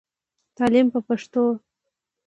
[0.57, 1.45] تعليم په پښتو.